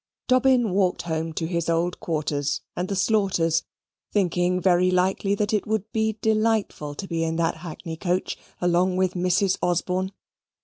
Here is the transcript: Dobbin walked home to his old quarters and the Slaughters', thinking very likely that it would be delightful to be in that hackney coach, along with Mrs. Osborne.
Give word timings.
Dobbin 0.27 0.71
walked 0.71 1.03
home 1.03 1.31
to 1.33 1.45
his 1.45 1.69
old 1.69 1.99
quarters 1.99 2.61
and 2.75 2.87
the 2.87 2.95
Slaughters', 2.95 3.61
thinking 4.11 4.59
very 4.59 4.89
likely 4.89 5.35
that 5.35 5.53
it 5.53 5.67
would 5.67 5.91
be 5.91 6.17
delightful 6.23 6.95
to 6.95 7.07
be 7.07 7.23
in 7.23 7.35
that 7.35 7.57
hackney 7.57 7.97
coach, 7.97 8.35
along 8.59 8.95
with 8.97 9.13
Mrs. 9.13 9.59
Osborne. 9.61 10.11